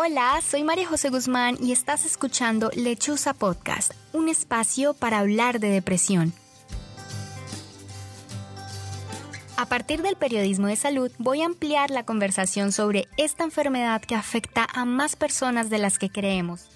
[0.00, 5.70] Hola, soy María José Guzmán y estás escuchando Lechuza Podcast, un espacio para hablar de
[5.70, 6.32] depresión.
[9.56, 14.14] A partir del periodismo de salud, voy a ampliar la conversación sobre esta enfermedad que
[14.14, 16.68] afecta a más personas de las que creemos.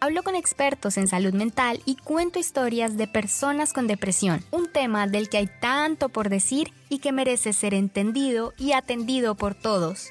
[0.00, 5.06] Hablo con expertos en salud mental y cuento historias de personas con depresión, un tema
[5.06, 10.08] del que hay tanto por decir y que merece ser entendido y atendido por todos.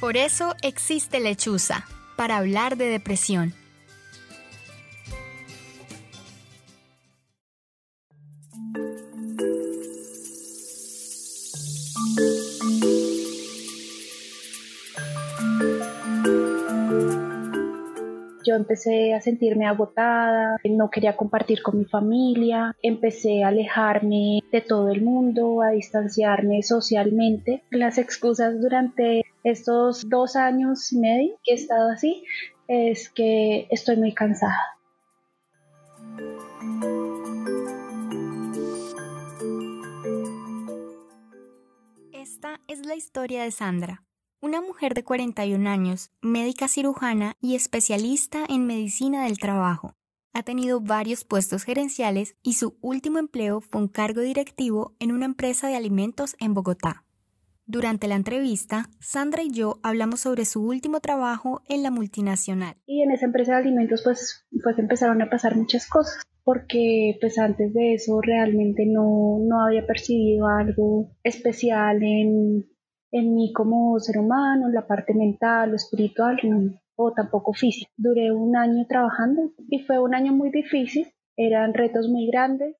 [0.00, 1.86] Por eso existe Lechuza,
[2.16, 3.54] para hablar de depresión.
[18.46, 24.60] yo empecé a sentirme agotada, no quería compartir con mi familia, empecé a alejarme de
[24.60, 27.62] todo el mundo, a distanciarme socialmente.
[27.70, 32.24] Las excusas durante estos dos años y medio que he estado así
[32.66, 34.58] es que estoy muy cansada.
[42.12, 44.02] Esta es la historia de Sandra,
[44.40, 49.94] una mujer de 41 años, médica cirujana y especialista en medicina del trabajo.
[50.32, 55.24] Ha tenido varios puestos gerenciales y su último empleo fue un cargo directivo en una
[55.24, 57.05] empresa de alimentos en Bogotá.
[57.68, 62.76] Durante la entrevista, Sandra y yo hablamos sobre su último trabajo en la multinacional.
[62.86, 67.38] Y en esa empresa de alimentos pues, pues empezaron a pasar muchas cosas, porque pues
[67.40, 72.66] antes de eso realmente no, no había percibido algo especial en,
[73.10, 76.38] en mí como ser humano, la parte mental o espiritual,
[76.94, 77.90] o tampoco física.
[77.96, 82.76] Duré un año trabajando y fue un año muy difícil, eran retos muy grandes.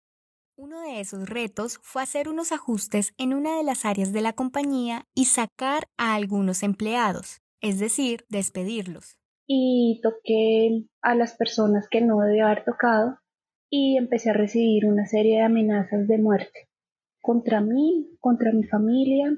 [0.58, 4.32] Uno de esos retos fue hacer unos ajustes en una de las áreas de la
[4.32, 9.18] compañía y sacar a algunos empleados, es decir, despedirlos.
[9.46, 13.18] Y toqué a las personas que no debía haber tocado
[13.68, 16.70] y empecé a recibir una serie de amenazas de muerte
[17.20, 19.36] contra mí, contra mi familia,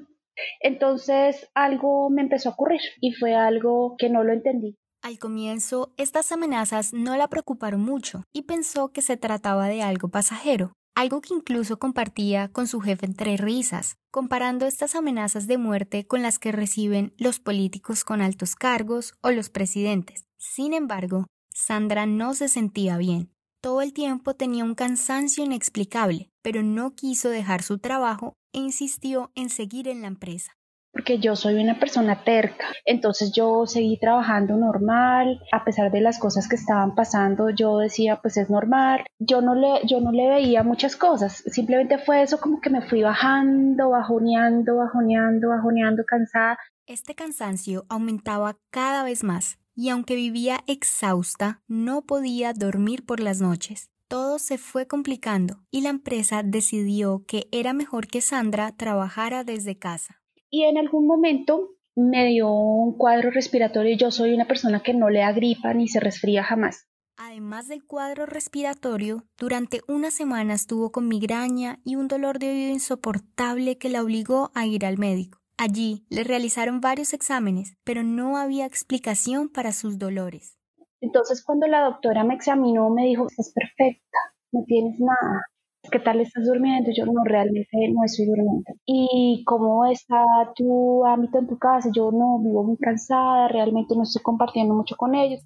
[0.61, 4.77] entonces algo me empezó a ocurrir y fue algo que no lo entendí.
[5.01, 10.09] Al comienzo, estas amenazas no la preocuparon mucho y pensó que se trataba de algo
[10.09, 16.05] pasajero, algo que incluso compartía con su jefe entre risas, comparando estas amenazas de muerte
[16.05, 20.25] con las que reciben los políticos con altos cargos o los presidentes.
[20.37, 23.31] Sin embargo, Sandra no se sentía bien.
[23.61, 29.31] Todo el tiempo tenía un cansancio inexplicable, pero no quiso dejar su trabajo e insistió
[29.35, 30.58] en seguir en la empresa.
[30.91, 36.17] Porque yo soy una persona terca, entonces yo seguí trabajando normal, a pesar de las
[36.17, 40.27] cosas que estaban pasando, yo decía, pues es normal, yo no le, yo no le
[40.27, 46.57] veía muchas cosas, simplemente fue eso como que me fui bajando, bajoneando, bajoneando, bajoneando, cansada.
[46.87, 53.41] Este cansancio aumentaba cada vez más, y aunque vivía exhausta, no podía dormir por las
[53.41, 59.43] noches todo se fue complicando y la empresa decidió que era mejor que Sandra trabajara
[59.43, 60.18] desde casa.
[60.49, 63.95] Y en algún momento me dio un cuadro respiratorio.
[63.97, 66.87] Yo soy una persona que no le agripa ni se resfría jamás.
[67.17, 72.71] Además del cuadro respiratorio, durante una semana estuvo con migraña y un dolor de oído
[72.71, 75.39] insoportable que la obligó a ir al médico.
[75.57, 80.57] Allí le realizaron varios exámenes, pero no había explicación para sus dolores.
[81.01, 84.17] Entonces cuando la doctora me examinó me dijo, estás perfecta,
[84.53, 85.41] no tienes nada.
[85.91, 86.91] ¿Qué tal estás durmiendo?
[86.95, 88.63] Yo no, realmente no estoy durmiendo.
[88.85, 90.23] ¿Y cómo está
[90.55, 91.89] tu ámbito en tu casa?
[91.95, 95.41] Yo no, vivo muy cansada, realmente no estoy compartiendo mucho con ellos.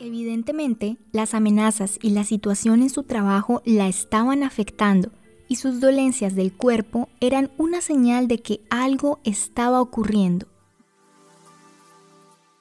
[0.00, 5.10] Evidentemente, las amenazas y la situación en su trabajo la estaban afectando
[5.52, 10.46] y sus dolencias del cuerpo eran una señal de que algo estaba ocurriendo.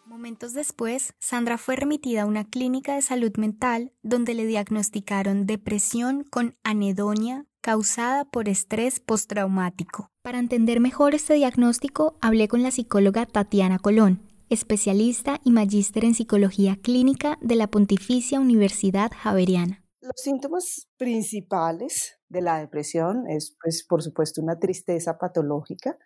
[0.06, 6.26] Momentos después, Sandra fue remitida a una clínica de salud mental donde le diagnosticaron depresión
[6.30, 10.12] con anedonia causada por estrés postraumático.
[10.22, 14.20] Para entender mejor este diagnóstico, hablé con la psicóloga Tatiana Colón,
[14.50, 19.81] especialista y magíster en psicología clínica de la Pontificia Universidad Javeriana.
[20.14, 25.98] Los síntomas principales de la depresión es, pues, por supuesto, una tristeza patológica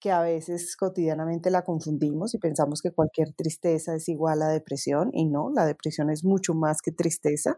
[0.00, 5.10] que a veces cotidianamente la confundimos y pensamos que cualquier tristeza es igual a depresión
[5.12, 7.56] y no, la depresión es mucho más que tristeza.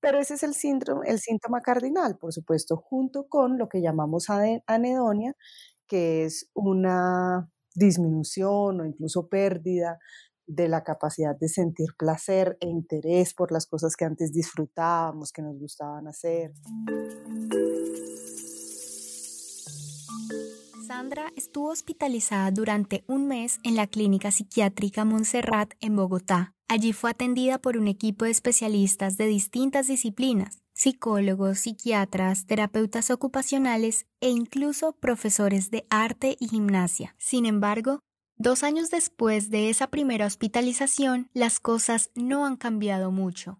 [0.00, 4.26] Pero ese es el síntoma cardinal, por supuesto, junto con lo que llamamos
[4.66, 5.36] anedonia,
[5.86, 9.98] que es una disminución o incluso pérdida
[10.50, 15.42] de la capacidad de sentir placer e interés por las cosas que antes disfrutábamos, que
[15.42, 16.52] nos gustaban hacer.
[20.86, 26.52] Sandra estuvo hospitalizada durante un mes en la clínica psiquiátrica Montserrat en Bogotá.
[26.66, 34.06] Allí fue atendida por un equipo de especialistas de distintas disciplinas, psicólogos, psiquiatras, terapeutas ocupacionales
[34.20, 37.14] e incluso profesores de arte y gimnasia.
[37.18, 38.00] Sin embargo,
[38.40, 43.58] dos años después de esa primera hospitalización, las cosas no han cambiado mucho.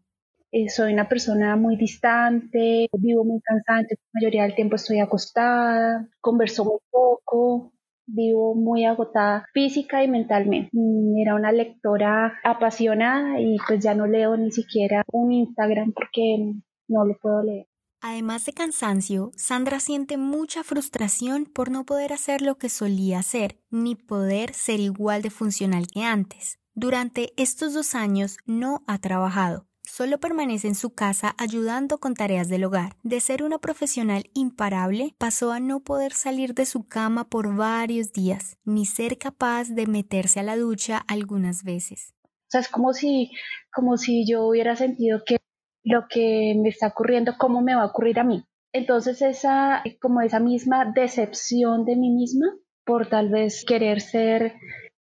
[0.53, 6.09] Eh, soy una persona muy distante, vivo muy cansada, la mayoría del tiempo estoy acostada,
[6.21, 7.73] converso muy poco,
[8.07, 10.71] vivo muy agotada física y mentalmente.
[10.73, 16.55] Mm, era una lectora apasionada y pues ya no leo ni siquiera un Instagram porque
[16.89, 17.67] no lo puedo leer.
[18.03, 23.61] Además de cansancio, Sandra siente mucha frustración por no poder hacer lo que solía hacer,
[23.71, 26.59] ni poder ser igual de funcional que antes.
[26.75, 32.49] Durante estos dos años no ha trabajado, solo permanece en su casa ayudando con tareas
[32.49, 32.97] del hogar.
[33.03, 38.13] De ser una profesional imparable, pasó a no poder salir de su cama por varios
[38.13, 42.15] días, ni ser capaz de meterse a la ducha algunas veces.
[42.25, 43.31] O sea, es como si,
[43.75, 45.37] como si yo hubiera sentido que
[45.85, 48.45] lo que me está ocurriendo, cómo me va a ocurrir a mí.
[48.73, 52.47] Entonces esa, como esa misma decepción de mí misma
[52.85, 54.55] por tal vez querer ser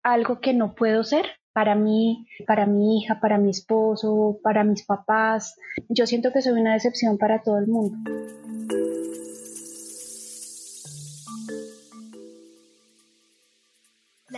[0.02, 4.84] algo que no puedo ser, para mí, para mi hija, para mi esposo, para mis
[4.84, 5.56] papás.
[5.88, 7.96] Yo siento que soy una decepción para todo el mundo.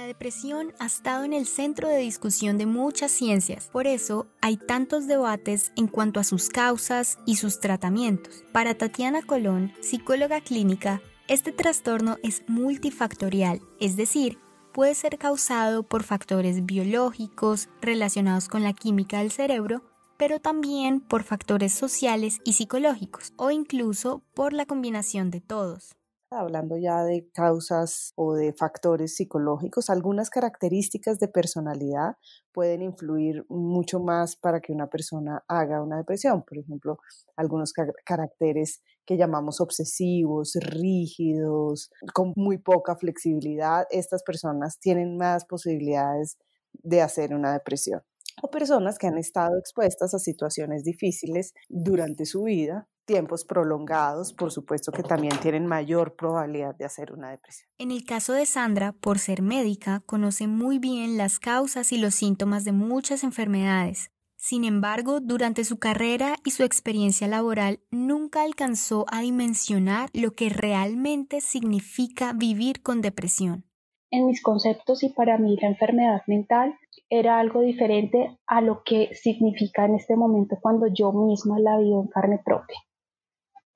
[0.07, 4.57] La depresión ha estado en el centro de discusión de muchas ciencias, por eso hay
[4.57, 8.45] tantos debates en cuanto a sus causas y sus tratamientos.
[8.53, 14.39] Para Tatiana Colón, psicóloga clínica, este trastorno es multifactorial, es decir,
[14.73, 19.83] puede ser causado por factores biológicos relacionados con la química del cerebro,
[20.17, 25.97] pero también por factores sociales y psicológicos, o incluso por la combinación de todos.
[26.31, 32.17] Hablando ya de causas o de factores psicológicos, algunas características de personalidad
[32.53, 36.43] pueden influir mucho más para que una persona haga una depresión.
[36.43, 36.99] Por ejemplo,
[37.37, 37.73] algunos
[38.05, 46.39] caracteres que llamamos obsesivos, rígidos, con muy poca flexibilidad, estas personas tienen más posibilidades
[46.73, 48.03] de hacer una depresión.
[48.43, 54.51] O personas que han estado expuestas a situaciones difíciles durante su vida tiempos prolongados, por
[54.51, 57.71] supuesto que también tienen mayor probabilidad de hacer una depresión.
[57.79, 62.15] En el caso de Sandra, por ser médica, conoce muy bien las causas y los
[62.15, 64.11] síntomas de muchas enfermedades.
[64.37, 70.51] Sin embargo, durante su carrera y su experiencia laboral nunca alcanzó a dimensionar lo que
[70.51, 73.65] realmente significa vivir con depresión.
[74.11, 76.77] En mis conceptos y para mí la enfermedad mental
[77.11, 82.03] era algo diferente a lo que significa en este momento cuando yo misma la vivo
[82.03, 82.79] en carne propia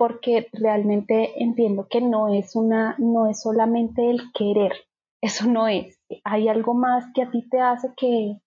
[0.00, 4.72] porque realmente entiendo que no es una, no es solamente el querer,
[5.20, 6.00] eso no es.
[6.24, 8.38] Hay algo más que a ti te hace que,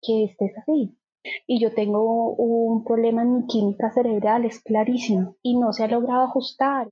[0.00, 0.96] que estés así.
[1.48, 5.88] Y yo tengo un problema en mi química cerebral, es clarísimo, y no se ha
[5.88, 6.88] logrado ajustar.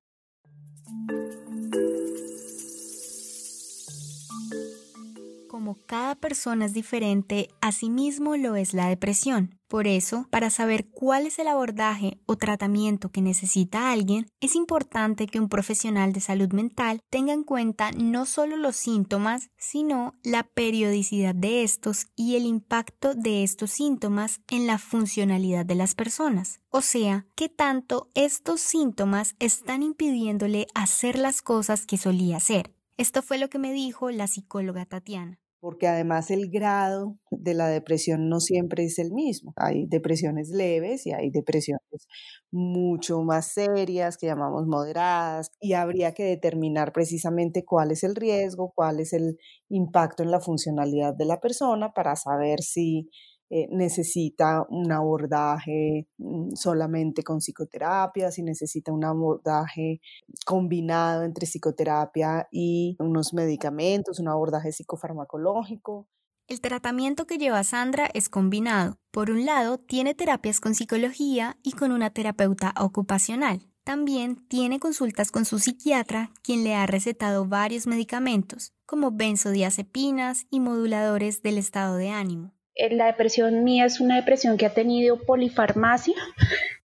[5.65, 9.59] Como cada persona es diferente, asimismo lo es la depresión.
[9.67, 15.27] Por eso, para saber cuál es el abordaje o tratamiento que necesita alguien, es importante
[15.27, 20.43] que un profesional de salud mental tenga en cuenta no solo los síntomas, sino la
[20.43, 26.61] periodicidad de estos y el impacto de estos síntomas en la funcionalidad de las personas.
[26.69, 32.75] O sea, qué tanto estos síntomas están impidiéndole hacer las cosas que solía hacer.
[32.99, 37.69] Esto fue lo que me dijo la psicóloga Tatiana porque además el grado de la
[37.69, 39.55] depresión no siempre es el mismo.
[39.57, 42.07] Hay depresiones leves y hay depresiones
[42.51, 48.75] mucho más serias que llamamos moderadas y habría que determinar precisamente cuál es el riesgo,
[48.75, 49.39] cuál es el
[49.71, 53.09] impacto en la funcionalidad de la persona para saber si
[53.51, 60.01] eh, necesita un abordaje mm, solamente con psicoterapia, si necesita un abordaje
[60.47, 66.09] combinado entre psicoterapia y unos medicamentos, un abordaje psicofarmacológico.
[66.47, 68.99] El tratamiento que lleva Sandra es combinado.
[69.11, 73.67] Por un lado, tiene terapias con psicología y con una terapeuta ocupacional.
[73.83, 80.61] También tiene consultas con su psiquiatra, quien le ha recetado varios medicamentos, como benzodiazepinas y
[80.61, 82.55] moduladores del estado de ánimo.
[82.75, 86.15] Eh, la depresión mía es una depresión que ha tenido polifarmacia,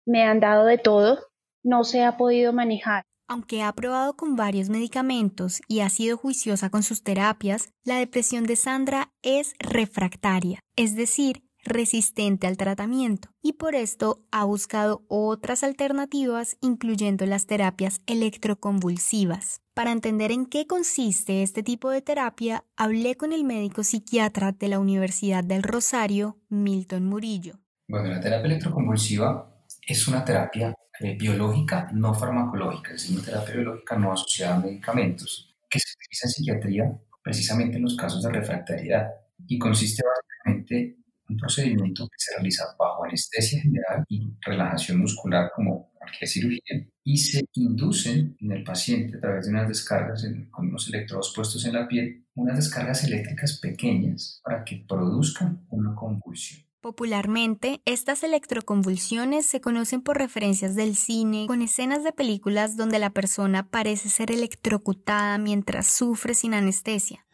[0.06, 1.20] me han dado de todo,
[1.64, 3.04] no se ha podido manejar.
[3.28, 8.46] Aunque ha probado con varios medicamentos y ha sido juiciosa con sus terapias, la depresión
[8.46, 15.64] de Sandra es refractaria, es decir, resistente al tratamiento y por esto ha buscado otras
[15.64, 19.62] alternativas incluyendo las terapias electroconvulsivas.
[19.74, 24.68] Para entender en qué consiste este tipo de terapia, hablé con el médico psiquiatra de
[24.68, 27.60] la Universidad del Rosario, Milton Murillo.
[27.88, 33.98] Bueno, la terapia electroconvulsiva es una terapia eh, biológica no farmacológica, es una terapia biológica
[33.98, 39.08] no asociada a medicamentos, que se utiliza en psiquiatría precisamente en los casos de refractariedad
[39.48, 40.99] y consiste básicamente
[41.30, 47.18] un procedimiento que se realiza bajo anestesia general y relajación muscular como cualquier cirugía y
[47.18, 51.74] se inducen en el paciente a través de unas descargas con unos electrodos puestos en
[51.74, 56.70] la piel, unas descargas eléctricas pequeñas para que produzcan una convulsión.
[56.82, 63.10] Popularmente, estas electroconvulsiones se conocen por referencias del cine, con escenas de películas donde la
[63.10, 67.26] persona parece ser electrocutada mientras sufre sin anestesia.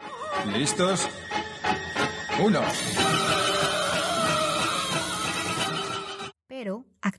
[0.52, 1.08] ¿Listos?
[2.44, 2.62] Uno.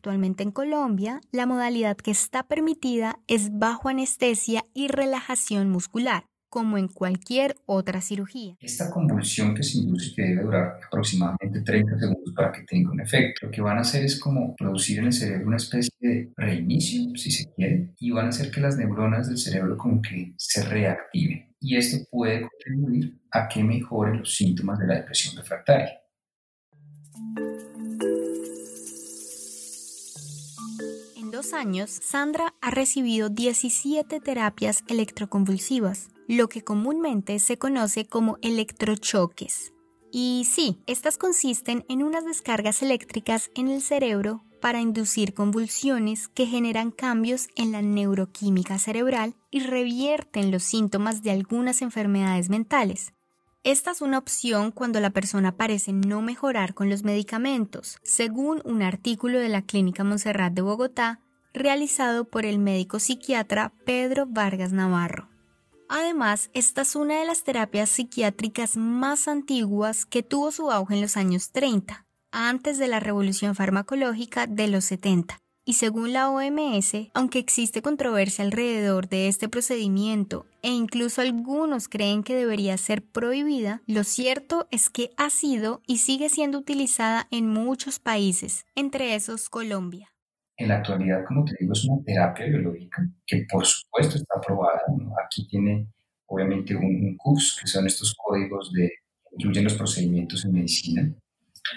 [0.06, 6.78] Actualmente en Colombia, la modalidad que está permitida es bajo anestesia y relajación muscular, como
[6.78, 8.54] en cualquier otra cirugía.
[8.60, 13.00] Esta convulsión que se induce que debe durar aproximadamente 30 segundos para que tenga un
[13.00, 16.32] efecto, lo que van a hacer es como producir en el cerebro una especie de
[16.36, 20.34] reinicio, si se quiere, y van a hacer que las neuronas del cerebro como que
[20.36, 21.52] se reactiven.
[21.58, 25.98] Y esto puede contribuir a que mejoren los síntomas de la depresión refractaria.
[31.52, 39.73] Años, Sandra ha recibido 17 terapias electroconvulsivas, lo que comúnmente se conoce como electrochoques.
[40.12, 46.46] Y sí, estas consisten en unas descargas eléctricas en el cerebro para inducir convulsiones que
[46.46, 53.12] generan cambios en la neuroquímica cerebral y revierten los síntomas de algunas enfermedades mentales.
[53.66, 58.80] Esta es una opción cuando la persona parece no mejorar con los medicamentos, según un
[58.80, 61.18] artículo de la Clínica Montserrat de Bogotá
[61.52, 65.28] realizado por el médico psiquiatra Pedro Vargas Navarro.
[65.88, 71.00] Además, esta es una de las terapias psiquiátricas más antiguas que tuvo su auge en
[71.00, 75.40] los años 30, antes de la revolución farmacológica de los 70.
[75.68, 82.23] Y según la OMS, aunque existe controversia alrededor de este procedimiento e incluso algunos creen
[82.23, 87.49] que debería ser prohibida, lo cierto es que ha sido y sigue siendo utilizada en
[87.49, 90.08] muchos países, entre esos Colombia.
[90.56, 94.82] En la actualidad, como te digo, es una terapia biológica que por supuesto está aprobada.
[95.25, 95.88] Aquí tiene
[96.26, 98.88] obviamente un, CUS, que son estos códigos de
[99.32, 101.12] incluyen los procedimientos en medicina.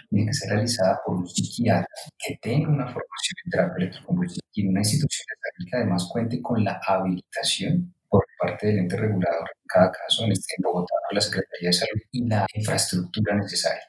[0.09, 4.67] Tiene que ser realizada por un psiquiatra que tenga una formación en terapia electroconvulsiva y
[4.67, 9.49] una institución de salud que además cuente con la habilitación por parte del ente regulador
[9.49, 13.35] en cada caso, en este en Bogotá, por la Secretaría de Salud y la infraestructura
[13.35, 13.83] necesaria.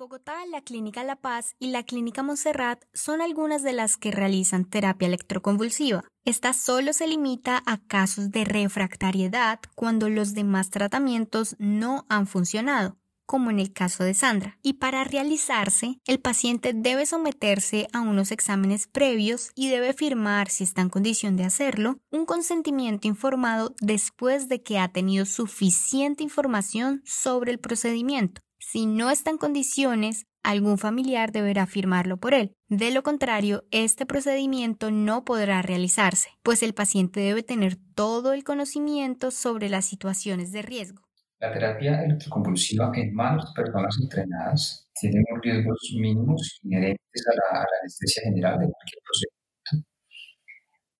[0.00, 4.64] Bogotá, la Clínica La Paz y la Clínica Montserrat son algunas de las que realizan
[4.64, 6.04] terapia electroconvulsiva.
[6.24, 12.96] Esta solo se limita a casos de refractariedad cuando los demás tratamientos no han funcionado
[13.30, 14.58] como en el caso de Sandra.
[14.60, 20.64] Y para realizarse, el paciente debe someterse a unos exámenes previos y debe firmar, si
[20.64, 27.02] está en condición de hacerlo, un consentimiento informado después de que ha tenido suficiente información
[27.04, 28.40] sobre el procedimiento.
[28.58, 32.56] Si no está en condiciones, algún familiar deberá firmarlo por él.
[32.66, 38.42] De lo contrario, este procedimiento no podrá realizarse, pues el paciente debe tener todo el
[38.42, 41.09] conocimiento sobre las situaciones de riesgo.
[41.40, 47.66] La terapia electroconvulsiva en manos de personas entrenadas tiene unos riesgos mínimos inherentes a la,
[47.80, 49.88] anestesia general de cualquier procedimiento,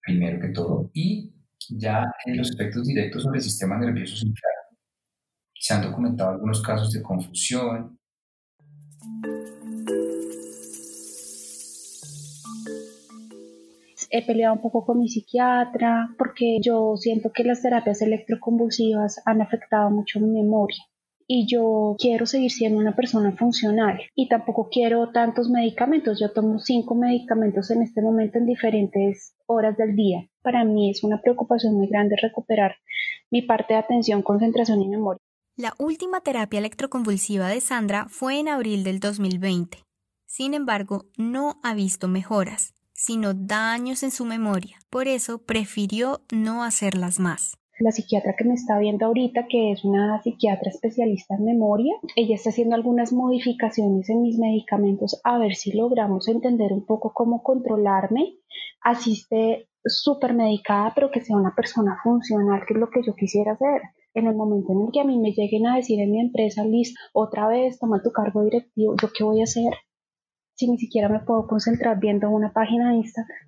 [0.02, 1.30] primero que todo, y
[1.68, 4.54] ya en los efectos directos sobre el sistema nervioso central
[5.54, 7.98] se han documentado algunos casos de confusión.
[14.10, 19.40] He peleado un poco con mi psiquiatra porque yo siento que las terapias electroconvulsivas han
[19.40, 20.82] afectado mucho mi memoria
[21.32, 26.18] y yo quiero seguir siendo una persona funcional y tampoco quiero tantos medicamentos.
[26.18, 30.28] Yo tomo cinco medicamentos en este momento en diferentes horas del día.
[30.42, 32.74] Para mí es una preocupación muy grande recuperar
[33.30, 35.20] mi parte de atención, concentración y memoria.
[35.54, 39.84] La última terapia electroconvulsiva de Sandra fue en abril del 2020.
[40.26, 44.76] Sin embargo, no ha visto mejoras, sino daños en su memoria.
[44.90, 47.56] Por eso prefirió no hacerlas más.
[47.78, 52.34] La psiquiatra que me está viendo ahorita, que es una psiquiatra especialista en memoria, ella
[52.34, 57.42] está haciendo algunas modificaciones en mis medicamentos a ver si logramos entender un poco cómo
[57.42, 58.34] controlarme.
[58.82, 63.52] Asiste súper medicada, pero que sea una persona funcional, que es lo que yo quisiera
[63.52, 63.80] hacer.
[64.12, 66.64] En el momento en el que a mí me lleguen a decir en mi empresa,
[66.64, 69.72] Liz, otra vez toma tu cargo directivo, ¿yo qué voy a hacer?
[70.60, 73.38] Si ni siquiera me puedo concentrar viendo una página de Instagram.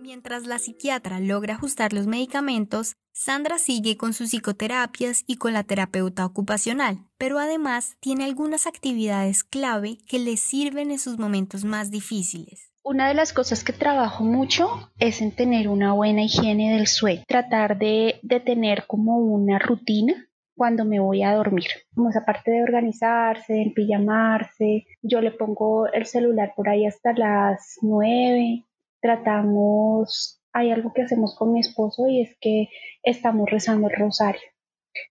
[0.00, 5.62] Mientras la psiquiatra logra ajustar los medicamentos, Sandra sigue con sus psicoterapias y con la
[5.62, 11.92] terapeuta ocupacional, pero además tiene algunas actividades clave que le sirven en sus momentos más
[11.92, 12.72] difíciles.
[12.90, 17.22] Una de las cosas que trabajo mucho es en tener una buena higiene del sueño,
[17.28, 20.14] tratar de, tener como una rutina
[20.56, 21.66] cuando me voy a dormir.
[21.94, 28.64] Como esa de organizarse, de yo le pongo el celular por ahí hasta las nueve,
[29.02, 32.70] tratamos, hay algo que hacemos con mi esposo y es que
[33.02, 34.40] estamos rezando el rosario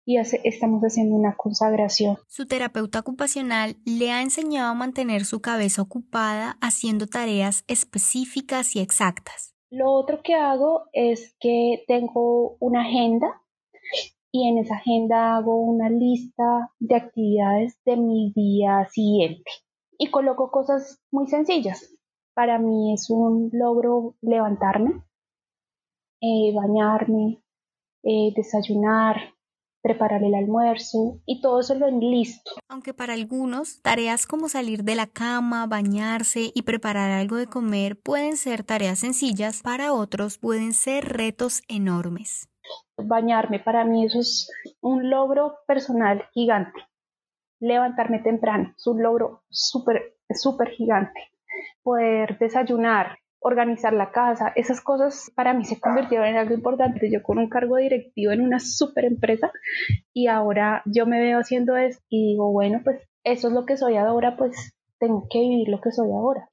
[0.06, 2.18] y estamos haciendo una consagración.
[2.28, 8.80] Su terapeuta ocupacional le ha enseñado a mantener su cabeza ocupada haciendo tareas específicas y
[8.80, 9.54] exactas.
[9.70, 13.42] Lo otro que hago es que tengo una agenda
[14.32, 19.52] y en esa agenda hago una lista de actividades de mi día siguiente
[19.98, 21.90] y coloco cosas muy sencillas.
[22.34, 25.04] Para mí es un logro levantarme,
[26.22, 27.42] eh, bañarme,
[28.04, 29.18] eh, desayunar,
[29.88, 32.52] preparar el almuerzo y todo eso lo listo.
[32.68, 37.98] Aunque para algunos tareas como salir de la cama, bañarse y preparar algo de comer
[37.98, 42.50] pueden ser tareas sencillas, para otros pueden ser retos enormes
[42.98, 44.52] bañarme, para mí eso es
[44.82, 46.80] un logro personal gigante.
[47.60, 51.32] Levantarme temprano es un logro súper, súper gigante.
[51.82, 57.12] Poder desayunar, organizar la casa, esas cosas para mí se convirtieron en algo importante.
[57.12, 59.52] Yo con un cargo directivo en una súper empresa
[60.14, 63.78] y ahora yo me veo haciendo eso y digo, bueno, pues eso es lo que
[63.78, 66.50] soy ahora, pues tengo que vivir lo que soy ahora.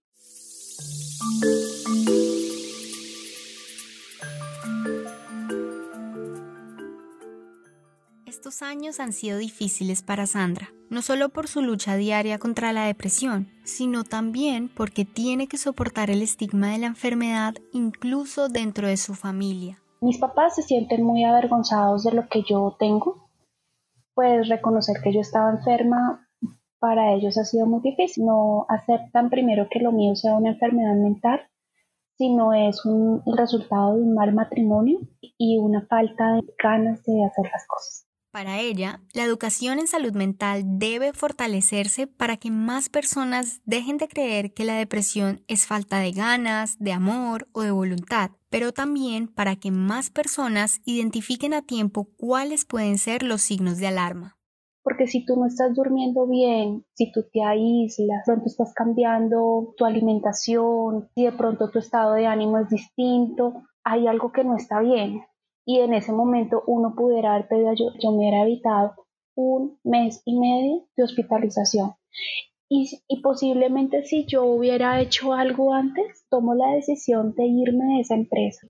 [8.44, 12.84] Estos años han sido difíciles para Sandra, no solo por su lucha diaria contra la
[12.84, 18.98] depresión, sino también porque tiene que soportar el estigma de la enfermedad incluso dentro de
[18.98, 19.78] su familia.
[20.02, 23.30] Mis papás se sienten muy avergonzados de lo que yo tengo,
[24.12, 26.28] pues reconocer que yo estaba enferma
[26.78, 28.26] para ellos ha sido muy difícil.
[28.26, 31.40] No aceptan primero que lo mío sea una enfermedad mental,
[32.18, 35.00] sino es un, resultado de un mal matrimonio
[35.38, 38.03] y una falta de ganas de hacer las cosas.
[38.34, 44.08] Para ella, la educación en salud mental debe fortalecerse para que más personas dejen de
[44.08, 49.28] creer que la depresión es falta de ganas, de amor o de voluntad, pero también
[49.28, 54.36] para que más personas identifiquen a tiempo cuáles pueden ser los signos de alarma.
[54.82, 59.84] Porque si tú no estás durmiendo bien, si tú te aíslas, pronto estás cambiando tu
[59.84, 64.80] alimentación, si de pronto tu estado de ánimo es distinto, hay algo que no está
[64.80, 65.22] bien
[65.66, 68.94] y en ese momento uno pudiera haber pedido ayuda, yo me hubiera evitado
[69.34, 71.94] un mes y medio de hospitalización.
[72.68, 78.14] Y, posiblemente si yo hubiera hecho algo antes, tomo la decisión de irme de esa
[78.14, 78.66] empresa.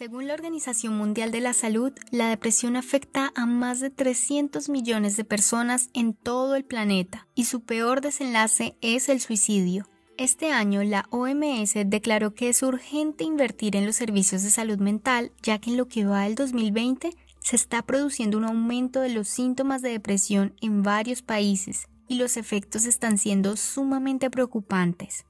[0.00, 5.18] Según la Organización Mundial de la Salud, la depresión afecta a más de 300 millones
[5.18, 9.89] de personas en todo el planeta y su peor desenlace es el suicidio.
[10.20, 15.32] Este año la OMS declaró que es urgente invertir en los servicios de salud mental,
[15.42, 19.28] ya que en lo que va del 2020 se está produciendo un aumento de los
[19.28, 25.24] síntomas de depresión en varios países y los efectos están siendo sumamente preocupantes.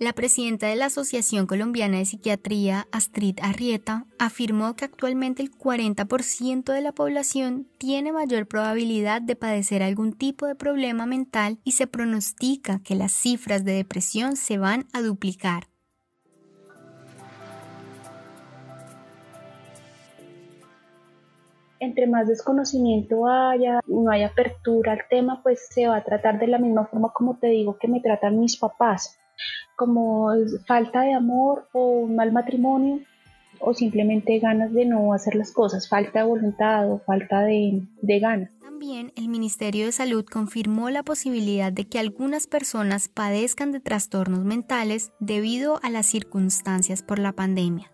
[0.00, 6.72] La presidenta de la Asociación Colombiana de Psiquiatría, Astrid Arrieta, afirmó que actualmente el 40%
[6.72, 11.88] de la población tiene mayor probabilidad de padecer algún tipo de problema mental y se
[11.88, 15.64] pronostica que las cifras de depresión se van a duplicar.
[21.80, 26.48] entre más desconocimiento haya, no hay apertura al tema, pues se va a tratar de
[26.48, 29.17] la misma forma como te digo que me tratan mis papás
[29.78, 30.30] como
[30.66, 32.98] falta de amor o un mal matrimonio
[33.60, 38.18] o simplemente ganas de no hacer las cosas, falta de voluntad o falta de, de
[38.18, 38.50] ganas.
[38.60, 44.44] También el Ministerio de Salud confirmó la posibilidad de que algunas personas padezcan de trastornos
[44.44, 47.92] mentales debido a las circunstancias por la pandemia.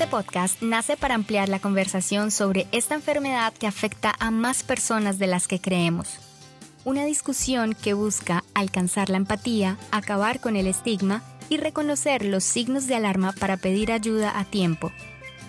[0.00, 5.18] Este podcast nace para ampliar la conversación sobre esta enfermedad que afecta a más personas
[5.18, 6.08] de las que creemos.
[6.86, 12.86] Una discusión que busca alcanzar la empatía, acabar con el estigma y reconocer los signos
[12.86, 14.90] de alarma para pedir ayuda a tiempo.